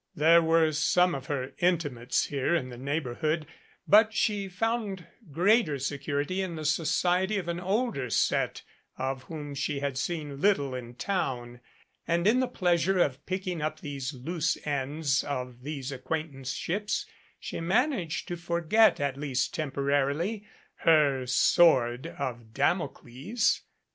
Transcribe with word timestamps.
There 0.15 0.41
were 0.41 0.71
some 0.71 1.13
of 1.13 1.27
her 1.27 1.53
intimates 1.59 2.25
here 2.25 2.55
in 2.55 2.69
the 2.69 2.77
neigh 2.79 3.01
borhood, 3.01 3.45
but 3.87 4.13
she 4.15 4.49
found 4.49 5.05
greater 5.31 5.77
security 5.77 6.41
in 6.41 6.55
the 6.55 6.65
society 6.65 7.37
of 7.37 7.47
an 7.47 7.59
older 7.59 8.09
set 8.09 8.63
of 8.97 9.21
whom 9.25 9.53
she 9.53 9.79
had 9.79 9.99
seen 9.99 10.41
little 10.41 10.73
in 10.73 10.95
town 10.95 11.59
and 12.07 12.25
in 12.25 12.39
the 12.39 12.47
pleasure 12.47 12.97
of 12.97 13.23
picking 13.27 13.61
up 13.61 13.79
the 13.81 14.01
loose 14.15 14.57
ends 14.65 15.23
of 15.23 15.61
these 15.61 15.91
acquaint 15.91 16.33
anceships 16.33 17.05
she 17.39 17.59
managed 17.59 18.27
to 18.29 18.37
forget, 18.37 18.99
at 18.99 19.17
least 19.17 19.53
temporarily, 19.53 20.47
her 20.77 21.27
sword 21.27 22.07
of 22.07 22.55
Damocles. 22.55 23.61